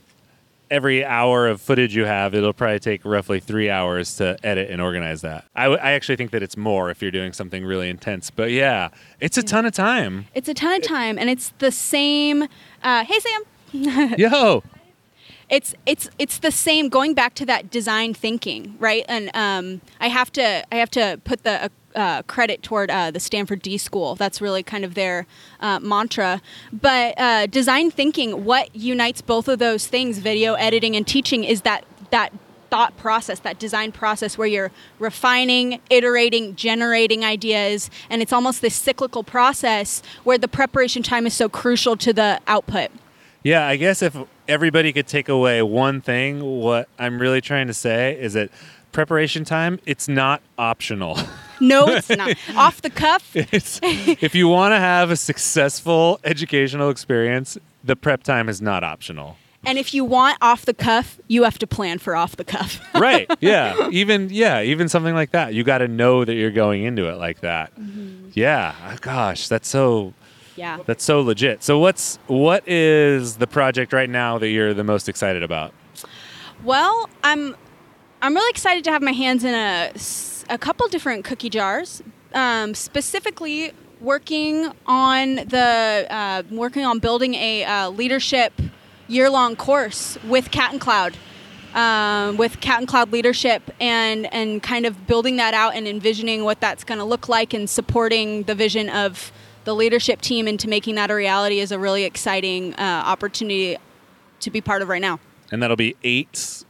[0.72, 4.82] every hour of footage you have, it'll probably take roughly three hours to edit and
[4.82, 5.46] organize that.
[5.56, 8.32] I, w- I actually think that it's more if you're doing something really intense.
[8.32, 10.26] But yeah, it's a ton of time.
[10.34, 12.44] It's a ton of time, and it's the same.
[12.84, 13.44] Uh, hey, Sam.
[14.18, 14.64] Yo,
[15.50, 20.08] it's it's it's the same going back to that design thinking right and um, i
[20.08, 24.16] have to i have to put the uh, credit toward uh, the stanford d school
[24.16, 25.26] that's really kind of their
[25.60, 26.42] uh, mantra
[26.72, 31.62] but uh, design thinking what unites both of those things video editing and teaching is
[31.62, 32.32] that that
[32.70, 38.76] thought process, that design process where you're refining, iterating, generating ideas, and it's almost this
[38.76, 42.92] cyclical process where the preparation time is so crucial to the output.
[43.44, 44.18] Yeah, I guess if
[44.48, 48.50] everybody could take away one thing, what I'm really trying to say is that
[48.92, 51.18] preparation time, it's not optional.
[51.62, 52.36] No, it's not.
[52.56, 58.24] Off the cuff, It's, if you want to have a successful educational experience, the prep
[58.24, 59.38] time is not optional.
[59.66, 62.80] and if you want off the cuff, you have to plan for off the cuff.
[62.96, 63.30] right.
[63.40, 63.90] Yeah.
[63.92, 65.54] Even yeah even something like that.
[65.54, 67.74] You got to know that you're going into it like that.
[67.80, 68.30] Mm-hmm.
[68.34, 68.76] Yeah.
[68.92, 70.14] Oh, gosh that's so
[70.56, 70.78] yeah.
[70.86, 71.64] that's so legit.
[71.64, 75.74] So what's what is the project right now that you're the most excited about?
[76.64, 77.56] Well, I'm
[78.22, 79.92] I'm really excited to have my hands in a,
[80.50, 82.02] a couple different cookie jars,
[82.34, 83.72] um, specifically
[84.02, 88.54] working on the uh, working on building a uh, leadership
[89.08, 91.18] year long course with Cat and Cloud.
[91.74, 96.46] Um, with Cat and Cloud leadership and and kind of building that out and envisioning
[96.46, 99.34] what that's going to look like and supporting the vision of
[99.66, 103.76] the leadership team into making that a reality is a really exciting uh, opportunity
[104.40, 105.20] to be part of right now.
[105.52, 106.64] and that'll be eight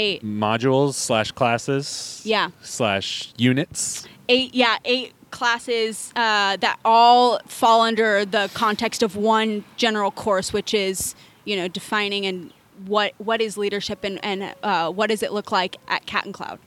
[0.00, 0.24] Eight.
[0.24, 2.50] modules slash classes Yeah.
[2.62, 9.62] slash units eight yeah eight classes uh, that all fall under the context of one
[9.76, 12.52] general course which is you know defining and
[12.86, 16.32] what what is leadership and, and uh, what does it look like at cat and
[16.34, 16.58] cloud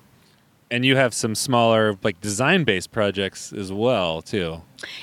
[0.72, 4.62] and you have some smaller like design based projects as well too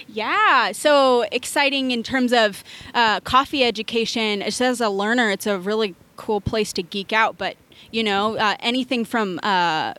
[0.08, 2.62] yeah so exciting in terms of
[2.94, 7.36] uh, coffee education just as a learner it's a really cool place to geek out
[7.38, 7.56] but
[7.90, 9.94] you know uh, anything from uh,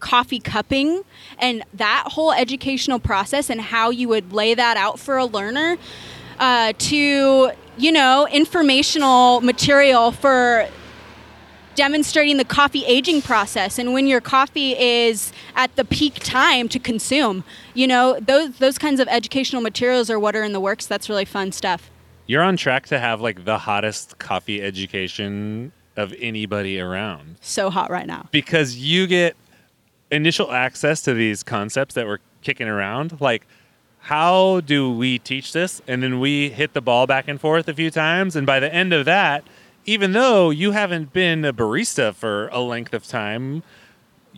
[0.00, 1.02] coffee cupping
[1.38, 5.76] and that whole educational process and how you would lay that out for a learner
[6.38, 10.66] uh, to you know informational material for
[11.76, 16.78] demonstrating the coffee aging process and when your coffee is at the peak time to
[16.78, 17.44] consume.
[17.74, 21.08] You know those those kinds of educational materials are what are in the works that's
[21.08, 21.90] really fun stuff.
[22.26, 27.36] You're on track to have like the hottest coffee education of anybody around.
[27.40, 28.28] So hot right now.
[28.30, 29.36] Because you get
[30.10, 33.46] initial access to these concepts that we're kicking around like
[34.04, 35.82] how do we teach this?
[35.86, 38.72] And then we hit the ball back and forth a few times and by the
[38.74, 39.44] end of that
[39.84, 43.62] even though you haven't been a barista for a length of time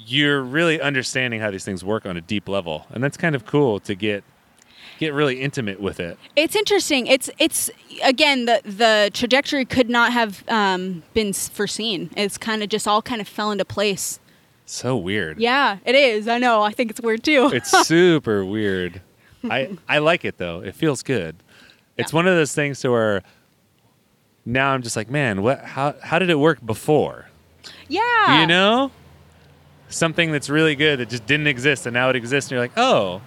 [0.07, 2.87] you're really understanding how these things work on a deep level.
[2.91, 4.25] And that's kind of cool to get
[5.07, 7.07] get really intimate with it It's interesting.
[7.07, 7.71] It's it's
[8.05, 12.11] again the the trajectory could not have um, been foreseen.
[12.17, 14.19] It's kind of just all kind of fell into place.
[14.67, 16.27] so weird Yeah, it is.
[16.29, 16.63] I know.
[16.63, 17.51] I think it's weird too.
[17.53, 19.01] it's super weird.
[19.51, 20.61] I I like it though.
[20.63, 21.35] It feels good.
[21.99, 22.17] It's Yeah.
[22.21, 23.23] one of those things to where
[24.45, 25.59] now I'm just like, man, what?
[25.65, 27.27] How how did it work before?
[27.89, 28.41] yeah.
[28.41, 28.91] You know,
[29.89, 32.77] something that's really good that just didn't exist and now it exists, and you're like,
[32.77, 33.21] oh,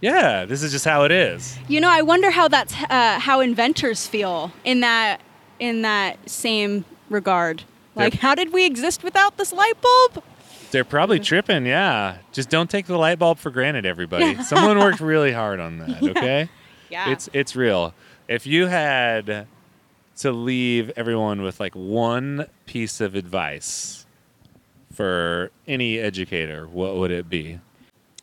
[0.00, 1.58] yeah, this is just how it is.
[1.68, 5.20] You know, I wonder how that's uh, how inventors feel in that
[5.58, 7.64] in that same regard.
[7.94, 10.24] Like, They're- how did we exist without this light bulb?
[10.70, 11.66] They're probably tripping.
[11.66, 14.40] Yeah, just don't take the light bulb for granted, everybody.
[14.44, 16.02] Someone worked really hard on that.
[16.16, 16.48] Okay.
[16.88, 17.10] Yeah.
[17.12, 17.92] It's it's real.
[18.28, 19.46] If you had
[20.18, 24.06] to leave everyone with like one piece of advice
[24.92, 27.58] for any educator, what would it be?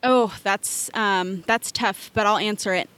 [0.03, 2.89] Oh, that's um, that's tough, but I'll answer it.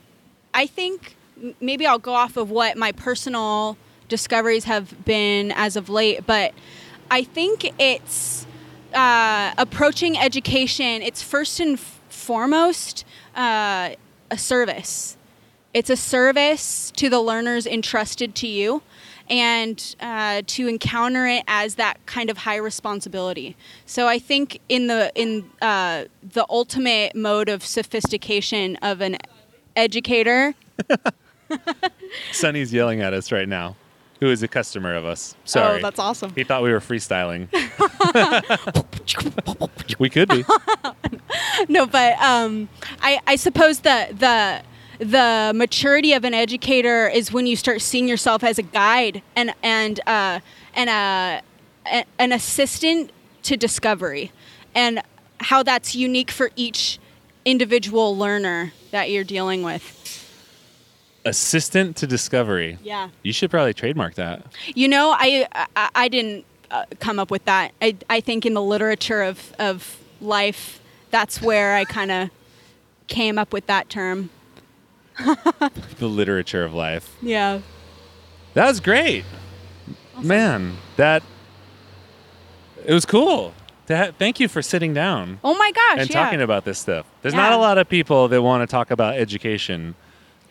[0.52, 1.16] I think
[1.60, 3.76] maybe I'll go off of what my personal
[4.08, 6.52] discoveries have been as of late, but
[7.10, 8.46] I think it's
[8.92, 11.02] uh, approaching education.
[11.02, 13.90] It's first and foremost uh,
[14.30, 15.16] a service.
[15.72, 18.82] It's a service to the learners entrusted to you,
[19.30, 23.56] and uh, to encounter it as that kind of high responsibility.
[23.86, 29.16] So I think in the in uh, the ultimate mode of sophistication of an
[29.76, 30.54] educator,
[32.32, 33.76] Sunny's yelling at us right now,
[34.18, 35.36] who is a customer of us.
[35.44, 35.78] Sorry.
[35.78, 36.32] Oh, that's awesome.
[36.34, 37.48] He thought we were freestyling.
[39.98, 40.44] we could be.
[41.68, 42.68] no, but um,
[43.00, 44.62] I, I suppose the the
[45.00, 49.54] the maturity of an educator is when you start seeing yourself as a guide and
[49.62, 50.40] and uh,
[50.74, 51.42] and a,
[51.86, 53.10] a an assistant
[53.44, 54.30] to discovery,
[54.74, 55.02] and
[55.40, 56.98] how that's unique for each
[57.46, 59.96] individual learner that you're dealing with.
[61.24, 62.78] Assistant to discovery.
[62.82, 63.08] Yeah.
[63.22, 64.44] You should probably trademark that.
[64.66, 67.72] You know, I I, I didn't uh, come up with that.
[67.80, 70.78] I I think in the literature of of life,
[71.10, 72.28] that's where I kind of
[73.06, 74.28] came up with that term.
[75.98, 77.16] The literature of life.
[77.22, 77.60] Yeah.
[78.54, 79.24] That was great.
[80.20, 81.22] Man, that
[82.84, 83.52] It was cool.
[83.86, 86.22] To ha- thank you for sitting down Oh my gosh, and yeah.
[86.24, 87.06] talking about this stuff.
[87.22, 89.94] There's not a lot of people that want to talk about education.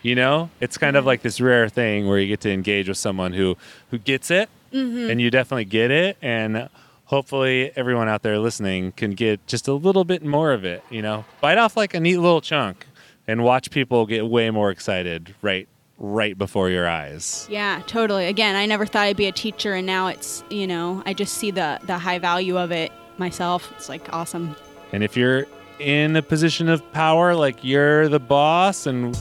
[0.02, 1.08] You know, it's kind of Mm-hmm.
[1.08, 3.58] like this rare thing where you get to engage with someone who
[3.92, 5.10] who gets it, Mm-hmm.
[5.10, 6.70] and you definitely get it, and
[7.06, 10.84] hopefully everyone out there listening can get just a little bit more of it.
[10.90, 12.86] You know, bite off like a neat little chunk,
[13.30, 15.70] and watch people get way more excited right
[16.00, 17.48] right before your eyes.
[17.50, 18.26] Yeah, totally.
[18.26, 21.36] Again, I never thought I'd be a teacher, and now it's you know I just
[21.36, 23.72] see the the high value of it myself.
[23.78, 24.56] It's like awesome.
[24.92, 25.46] And if you're
[25.78, 29.16] in a position of power, like you're the boss and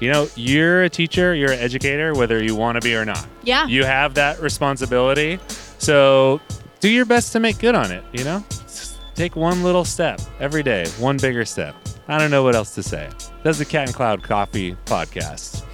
[0.00, 3.24] you know, you're a teacher, you're an educator, whether you want to be or not.
[3.44, 3.68] Yeah.
[3.68, 5.38] You have that responsibility.
[5.78, 6.40] So
[6.80, 8.44] do your best to make good on it, you know?
[8.50, 11.76] Just take one little step every day, one bigger step.
[12.08, 13.08] I don't know what else to say.
[13.42, 15.64] That's the Cat and Cloud Coffee podcast.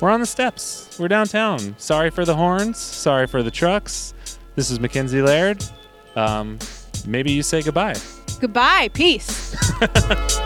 [0.00, 0.96] We're on the steps.
[0.98, 1.74] We're downtown.
[1.78, 2.78] Sorry for the horns.
[2.78, 4.14] Sorry for the trucks.
[4.56, 5.64] This is Mackenzie Laird.
[6.16, 6.58] Um,
[7.06, 7.94] maybe you say goodbye.
[8.40, 8.88] Goodbye.
[8.92, 9.56] Peace.